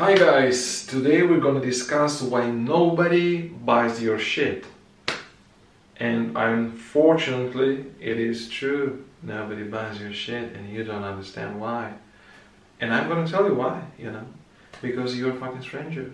[0.00, 4.64] Hi guys, today we're gonna discuss why nobody buys your shit.
[5.98, 9.04] And unfortunately, it is true.
[9.22, 11.92] Nobody buys your shit and you don't understand why.
[12.80, 14.24] And I'm gonna tell you why, you know.
[14.80, 16.10] Because you're a fucking stranger.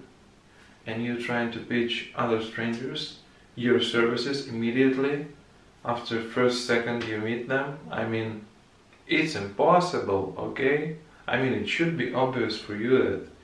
[0.84, 3.20] And you're trying to pitch other strangers
[3.54, 5.26] your services immediately
[5.84, 7.78] after first second you meet them.
[7.88, 8.46] I mean,
[9.06, 10.96] it's impossible, okay?
[11.28, 13.35] I mean, it should be obvious for you that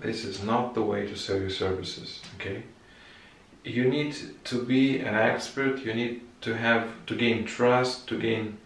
[0.00, 2.62] this is not the way to sell your services, okay?
[3.64, 8.58] You need to be an expert, you need to have to gain trust, to gain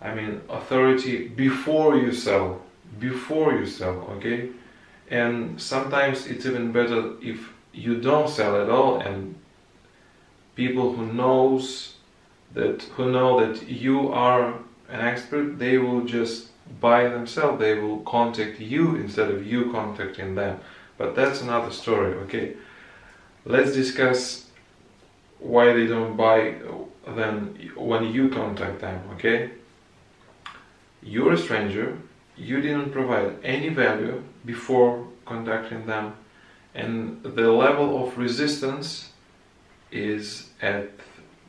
[0.00, 2.60] I mean authority before you sell,
[2.98, 4.50] before you sell, okay?
[5.10, 9.34] And sometimes it's even better if you don't sell at all and
[10.54, 11.94] people who knows
[12.52, 14.54] that who know that you are
[14.88, 16.48] an expert, they will just
[16.80, 20.60] by themselves they will contact you instead of you contacting them.
[20.96, 22.54] But that's another story okay?
[23.44, 24.46] Let's discuss
[25.38, 26.54] why they don't buy
[27.06, 29.50] then when you contact them okay?
[31.02, 31.98] You're a stranger
[32.36, 36.14] you didn't provide any value before contacting them
[36.74, 39.10] and the level of resistance
[39.92, 40.90] is at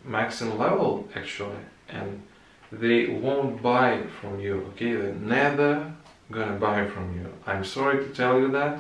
[0.04, 1.58] maximum level actually
[1.90, 2.22] and
[2.72, 4.94] they won't buy from you okay?
[4.94, 5.94] They're never
[6.32, 7.32] gonna buy from you.
[7.46, 8.80] I'm sorry to tell you that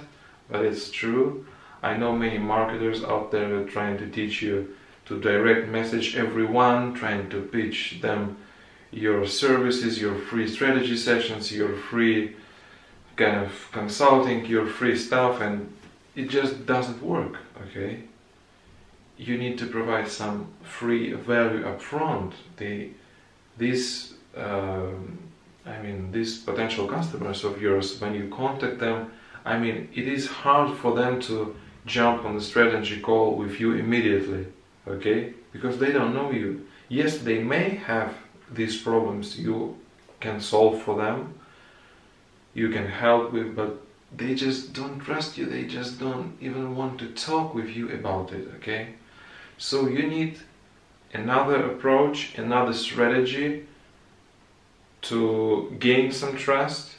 [0.49, 1.45] but it's true.
[1.81, 4.75] I know many marketers out there are trying to teach you
[5.05, 8.37] to direct message everyone trying to pitch them
[8.91, 12.35] your services your free strategy sessions your free
[13.15, 15.71] kind of consulting your free stuff and
[16.15, 18.03] it just doesn't work okay?
[19.17, 22.33] You need to provide some free value upfront.
[22.57, 22.89] The
[23.57, 24.89] these uh,
[25.65, 29.11] I mean these potential customers of yours when you contact them
[29.45, 33.73] I mean it is hard for them to jump on the strategy call with you
[33.73, 34.47] immediately
[34.87, 35.33] okay?
[35.51, 36.67] Because they don't know you.
[36.89, 38.13] Yes they may have
[38.51, 39.77] these problems you
[40.19, 41.35] can solve for them
[42.53, 43.81] you can help with but
[44.15, 45.45] they just don't trust you.
[45.45, 48.95] They just don't even want to talk with you about it okay?
[49.57, 50.39] So you need
[51.15, 53.65] another approach, another strategy
[55.01, 56.95] to gain some trust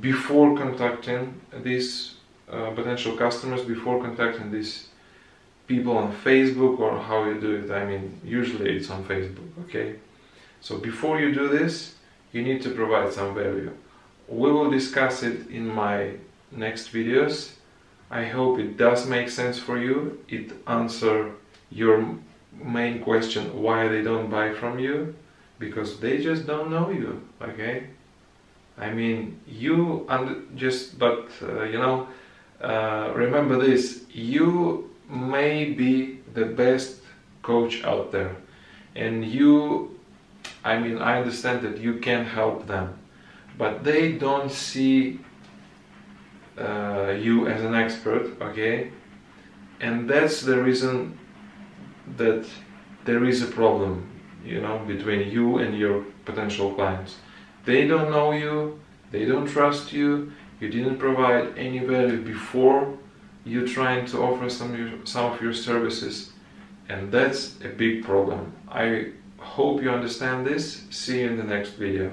[0.00, 1.22] before contacting
[1.62, 2.14] these
[2.50, 4.88] uh, potential customers, before contacting these
[5.66, 7.70] people on Facebook or how you do it.
[7.70, 9.96] I mean, usually it's on Facebook, okay?
[10.60, 11.94] So before you do this,
[12.32, 13.72] you need to provide some value.
[14.28, 16.12] We will discuss it in my
[16.50, 17.36] next videos.
[18.10, 20.22] I hope it does make sense for you.
[20.28, 21.32] It answer
[21.70, 21.96] your
[22.52, 25.14] main question why they don't buy from you?
[25.58, 27.86] Because they just don't know you okay?
[28.78, 32.08] I mean you and just but uh, you know
[32.60, 37.00] uh, remember this you may be the best
[37.42, 38.36] coach out there
[38.94, 39.98] and you
[40.64, 42.96] i mean i understand that you can help them
[43.58, 45.18] but they don't see
[46.58, 48.90] uh, you as an expert okay?
[49.80, 51.18] And that's the reason
[52.16, 52.46] that
[53.04, 54.08] there is a problem,
[54.44, 57.16] you know, between you and your potential clients.
[57.64, 58.80] They don't know you,
[59.10, 62.96] they don't trust you, you didn't provide any value before
[63.44, 66.32] you trying to offer some, some of your services,
[66.88, 68.52] and that's a big problem.
[68.70, 70.84] I hope you understand this.
[70.90, 72.12] See you in the next video.